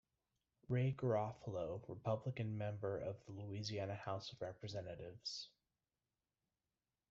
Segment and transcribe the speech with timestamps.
[0.67, 5.49] Ray Garofalo, Republican member of the Louisiana House of Representatives.